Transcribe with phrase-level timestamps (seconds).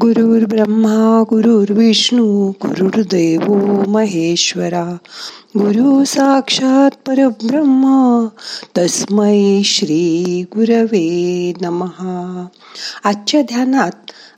[0.00, 3.52] गुरुर् ब्रह्मा गुरुर्विष्णू गुरुर्देव
[3.90, 4.96] महेश्वरा.
[5.58, 8.26] गुरु साक्षात परब्रह्म
[8.78, 12.46] तस्मै श्री गुरवे नमहा
[13.04, 13.90] आजच्या ध्यानात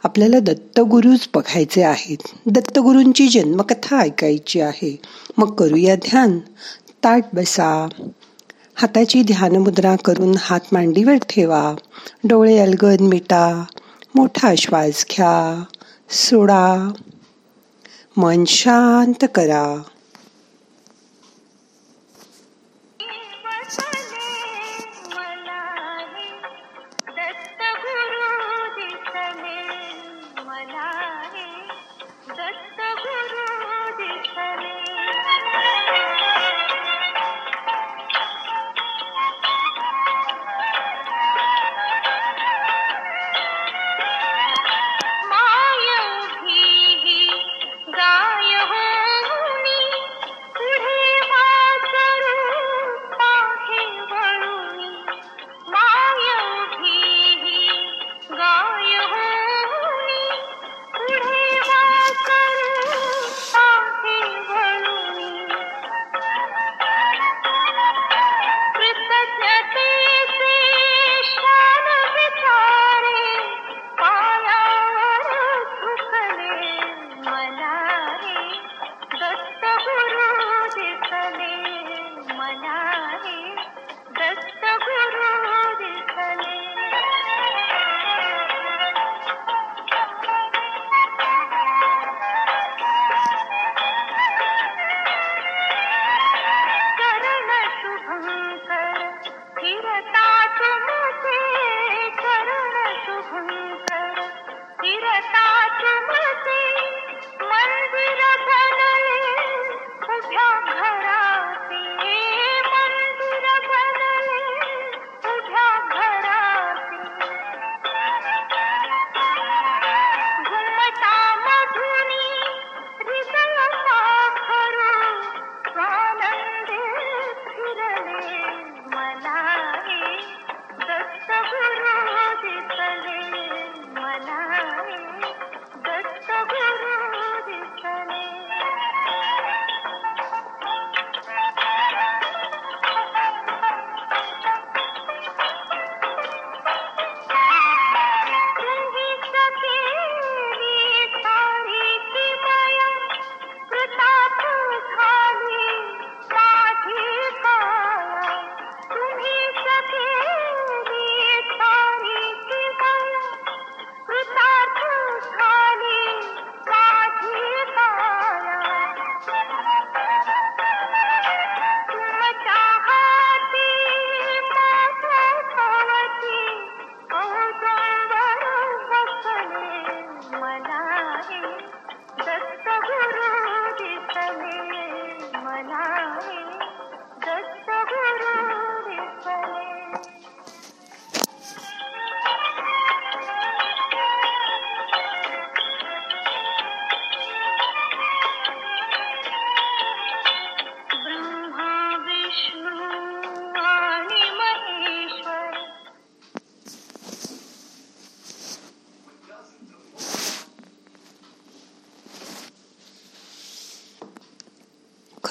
[0.05, 2.17] आपल्याला दत्तगुरूच बघायचे आहेत.
[2.47, 5.01] दत्तगुरूंची जन्मकथा ऐकायची आहे.
[5.39, 6.39] मग करूया ध्यान.
[7.05, 7.89] ताट बसा.
[8.75, 11.75] हाताची ध्यानमुद्रा करून हात मांडीवर ठेवा.
[12.25, 13.65] डोळे अलगद मिटा.
[14.17, 15.65] मोठा श्वास घ्या
[16.11, 16.93] सोडा.
[18.17, 19.83] मन शांत करा.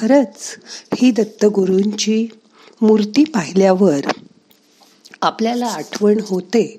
[0.06, 0.56] खरंच
[0.96, 2.28] ही दत्तगुरूंची
[2.82, 4.00] मूर्ती पाहिल्यावर
[5.22, 6.76] आपल्याला आठवण होते.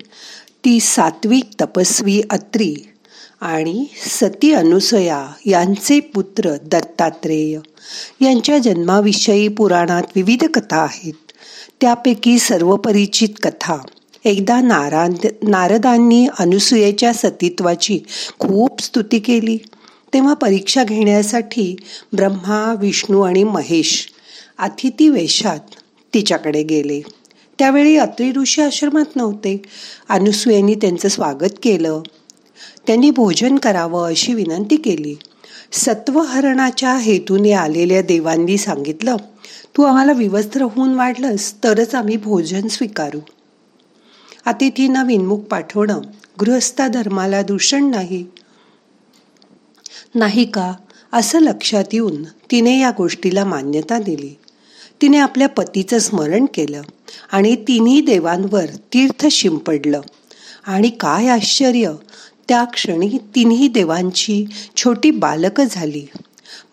[0.65, 2.75] ती सात्विक तपस्वी अत्री
[3.41, 7.59] आणि सती अनुसया यांचे पुत्र दत्तात्रेय
[8.25, 11.31] यांच्या जन्माविषयी पुराणात विविध कथा आहेत.
[11.81, 13.77] त्यापैकी सर्वपरिचित कथा
[14.25, 17.99] एकदा नाराद नारदांनी अनुसुयेच्या सतीत्वाची
[18.39, 19.57] खूप स्तुती केली.
[20.13, 21.75] तेव्हा परीक्षा घेण्यासाठी
[22.13, 24.07] ब्रह्मा विष्णू आणि महेश
[24.57, 25.59] अतिथी वेशात
[26.13, 27.01] तिच्याकडे गेले.
[27.59, 29.61] त्यावेळी अत्री ऋषी आश्रमात नव्हते.
[30.09, 32.01] अनुसुयांनी त्यांचं स्वागत केलं.
[32.87, 35.15] त्यांनी भोजन करावं अशी विनंती केली.
[35.71, 39.15] सत्वहरणाच्या हेतूने आलेल्या देवांनी सांगितलं
[39.77, 43.19] तू आम्हाला विवस्त्र होऊन वाढलंस तरच आम्ही भोजन स्वीकारू.
[44.45, 46.01] अतिथींना विनमुख पाठवणं
[46.39, 48.25] गृहस्था धर्माला दूषण नाही.
[50.15, 50.73] नाही का?
[51.13, 54.35] असं लक्षात येऊन तिने या गोष्टीला मान्यता दिली.
[55.01, 56.81] तिने आपल्या पतीचं स्मरण केलं
[57.31, 60.01] आणि तिन्ही देवांवर तीर्थ शिंपडलं.
[60.67, 61.93] आणि काय आश्चर्य
[62.47, 64.45] त्या क्षणी तिन्ही देवांची
[64.75, 66.05] छोटी बालक झाली.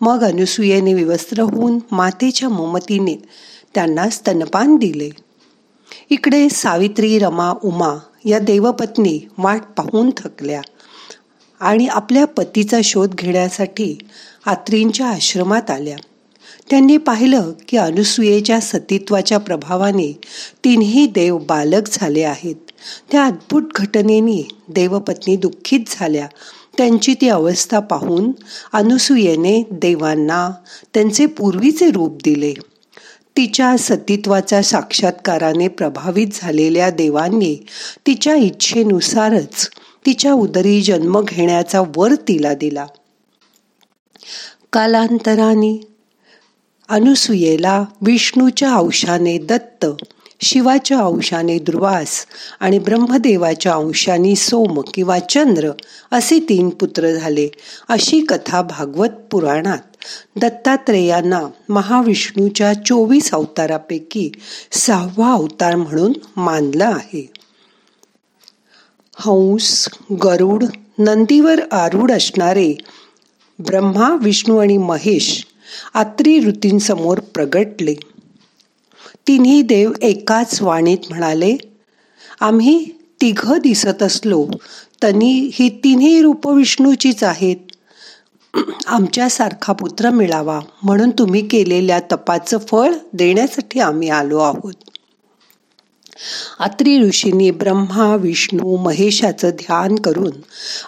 [0.01, 3.15] मग अनुसूयेने विवस्त्र होऊन मातेच्या मोमतीने
[3.75, 5.09] त्यांना स्तनपान दिले.
[6.09, 7.95] इकडे सावित्री रमा उमा
[8.25, 10.61] या देवपत्नी वाट पाहून थकल्या.
[11.65, 13.97] आणि आपल्या पतीचा शोध घेण्यासाठी
[14.45, 15.95] आत्रींच्या आश्रमात आल्या.
[16.69, 20.19] त्यांनी पाहिलं की अनुसूयेच्या सतीत्वाच्या प्रभावाने
[20.63, 22.55] तिन्ही देव बालक झाले आहेत.
[23.11, 26.27] त्या अद्भुत घटनेने देवपत्नी दुःखित झाल्या.
[26.77, 28.31] त्यांची ती अवस्था पाहून
[28.73, 30.51] अनुसूयेने देवांना
[30.93, 32.53] त्यांचे पूर्वीचे रूप दिले.
[33.37, 37.55] तिच्या सतीत्वाच्या साक्षात्काराने प्रभावित झालेल्या देवांनी
[38.07, 39.69] तिच्या इच्छेनुसारच
[40.05, 42.85] तिच्या उदरी जन्म घेण्याचा वर तिला दिला.
[44.73, 45.87] कालांतराने
[46.89, 49.85] अनुसूयेला विष्णूच्या अंशाने दत्त
[50.41, 52.25] शिवाच्या अंशाने दुर्वास
[52.59, 55.71] आणि ब्रह्मदेवाच्या अंशाने सोम किंवा चंद्र
[56.11, 57.47] असे तीन पुत्र झाले.
[57.89, 59.95] अशी कथा भागवत पुराणात
[60.35, 64.31] दत्तात्रेयांना महाविष्णूच्या चोवीस अवतारापैकी
[64.71, 67.44] सहावा अवतार म्हणून मानला आहे.
[69.17, 69.87] हंस
[70.23, 70.63] गरुड
[70.99, 72.73] नंदीवर आरूढ असणारे
[73.59, 75.45] ब्रह्मा विष्णू आणि महेश
[75.93, 77.93] आत्री ऋतींसमोर प्रगटले.
[79.27, 81.55] तिन्ही देव एकाच वाणीत म्हणाले
[82.41, 82.85] आम्ही
[83.21, 84.45] तिघ दिसत असलो
[85.03, 87.57] तनी ही तिन्ही रूप विष्णूचीच आहेत.
[88.87, 94.73] आमच्यासारखा पुत्र मिळावा म्हणून तुम्ही केलेल्या तपाचं फळ देण्यासाठी आम्ही आलो आहोत.
[96.59, 100.31] अत्री ऋषींनी ब्रह्मा विष्णू महेशाचं ध्यान करून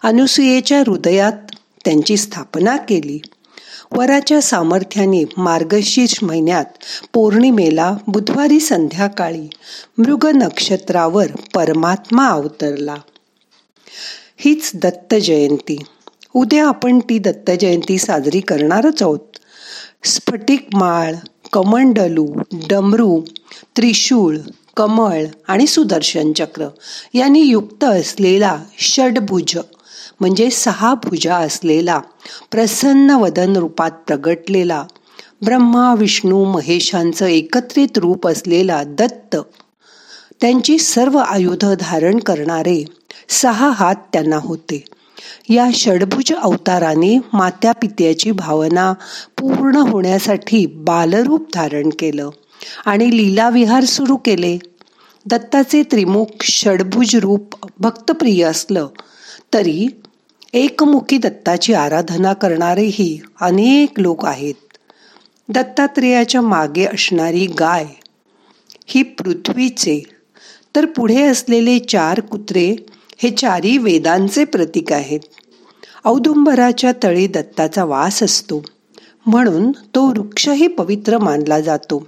[0.03, 3.19] अनुसूयेच्या हृदयात त्यांची स्थापना केली.
[3.91, 6.65] वराच्या सामर्थ्याने मार्गशीर्ष महिन्यात
[7.13, 9.50] पौर्णिमेला बुधवारी संध्याकाळी
[9.97, 12.95] मृग नक्षत्रावर परमात्मा अवतरला.
[14.38, 15.77] हीच दत्त जयंती.
[16.33, 19.19] उद्या आपण ती दत्त जयंती साजरी करणारच आहोत.
[20.03, 21.13] स्फटिक माळ
[21.53, 22.27] कमंडलू
[22.69, 23.21] डमरू
[23.77, 24.38] त्रिशूळ
[24.77, 26.68] कमळ आणि सुदर्शन चक्र
[27.13, 29.57] यांनी युक्त असलेला षडभुज
[30.19, 32.00] म्हणजे सहा भुजा असलेला
[32.51, 34.83] प्रसन्न वदन रूपात प्रगटलेला
[35.41, 39.35] ब्रह्मा विष्णू महेशांचं एकत्रित रूप असलेला दत्त
[40.41, 42.83] त्यांची सर्व आयुध धारण करणारे
[43.29, 44.83] सहा हात त्यांना होते.
[45.50, 48.94] या षडभुज अवताराने मात्या पित्याची भावना
[49.38, 52.29] पूर्ण होण्यासाठी बालरूप धारण केलं.
[52.86, 54.57] आणि लीलाविहार सुरू केले.
[55.25, 58.88] दत्ताचे त्रिमुख षडभुज रूप भक्तप्रिय असलं
[59.54, 59.88] तरी
[60.54, 64.54] एकमुखी दत्ताची आराधना करणारेही अनेक लोक आहेत.
[65.50, 67.86] दत्तात्रेयाच्या मागे असणारी गाय
[68.88, 70.01] ही पृथ्वीचे
[70.75, 72.75] तर पुढे असलेले चार कुत्रे
[73.18, 75.19] हे चारी वेदांचे प्रतीक आहेत.
[76.06, 78.62] औदुंबराच्या तळी दत्ताचा वास असतो
[79.25, 82.07] म्हणून तो वृक्षही पवित्र मानला जातो.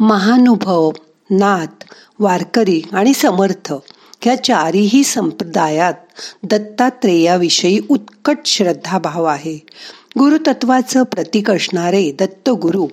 [0.00, 0.90] महानुभव
[1.30, 1.84] नाथ
[2.18, 3.72] वारकरी आणि समर्थ
[4.20, 5.94] ह्या चारीही संप्रदायात
[6.42, 9.58] दत्तात्रेयाविषयी उत्कट श्रद्धाभाव आहे.
[10.18, 12.86] गुरुतत्वाचं प्रतीक असणारे दत्तगुरु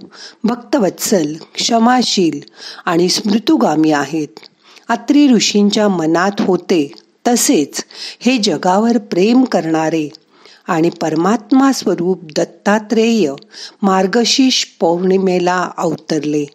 [0.44, 2.40] भक्तवत्सल क्षमाशील
[2.86, 4.40] आणि स्मृतुगामी आहेत.
[4.90, 6.92] अत्री ऋषींच्या मनात होते
[7.28, 7.86] तसेच
[8.20, 10.10] हे जगावर प्रेम करणारे
[10.68, 13.34] आणि परमात्मा स्वरूप दत्तात्रेय
[13.82, 16.46] मार्गशीर्ष पौर्णिमेला अवतरले.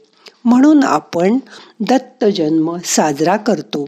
[0.44, 1.38] म्हणून आपण
[1.80, 3.86] दत्त जन्म साजरा करतो.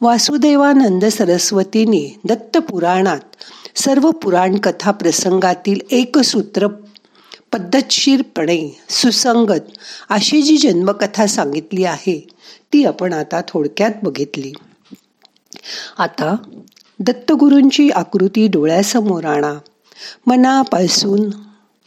[0.00, 3.20] वासुदेवानंद सरस्वतीने दत्तपुराणात
[3.76, 6.66] सर्व पुराण कथा प्रसंगातील एक सूत्र
[7.52, 9.70] पद्धतशीरपणे सुसंगत
[10.10, 12.26] अशी जी जन्मकथा सांगितली आहे
[12.72, 14.52] ती आपण आता थोडक्यात बघितली.
[15.98, 16.36] आता
[17.00, 19.54] दत्तगुरूंची आकृती डोळ्यासमोर आणा.
[20.26, 21.30] मनापासून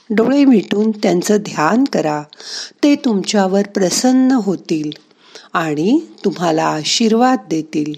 [0.10, 2.24] डोळे मिटून त्यांचं ध्यान करा.
[2.84, 4.92] ते तुमच्यावर प्रसन्न होतील
[5.54, 7.94] आणि तुम्हाला आशीर्वाद देतील.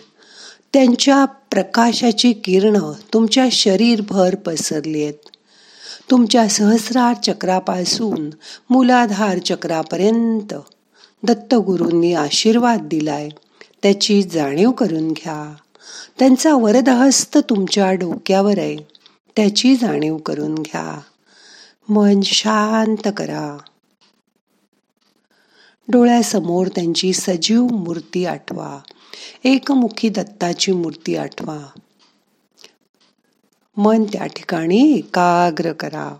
[0.74, 5.14] त्यांच्या प्रकाशाची किरणं तुमच्या शरीरभर पसरली आहेत.
[6.12, 8.30] तुमच्या सहस्रार चक्रापासून
[8.70, 10.54] मूलाधार चक्रापर्यंत
[11.24, 13.30] दत्तगुरूंनी आशीर्वाद दिलाय.
[13.84, 15.54] त्याची जाणीव करून घ्या.
[16.20, 18.78] त्यांचा वरदहस्त तुमच्या डोक्यावर आहे.
[19.36, 21.02] त्याची जाणीव करून घ्या.
[21.90, 23.58] मन शांत करा.
[25.88, 28.80] डोळ्यासमोर त्यांची सजीव मूर्ती आठवा.
[29.44, 31.58] एकमुखी दत्ताची मूर्ती आठवा.
[33.78, 36.16] मन त्या ठिकाणी एकाग्र करा.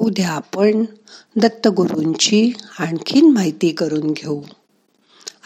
[0.00, 0.84] उद्या आपण
[1.36, 4.42] दत्तगुरूंची आणखीन माहिती करून घेऊ.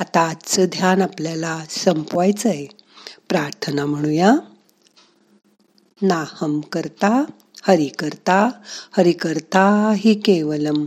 [0.00, 2.66] आता आजचं ध्यान आपल्याला संपवायचं आहे
[3.28, 4.34] प्रार्थना म्हणूया.
[6.02, 7.24] नाहम करता
[7.62, 8.50] हरि करता
[8.96, 10.86] हरि करता हि केवलम.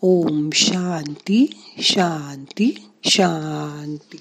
[0.00, 4.16] ओम शांती शांती शांती.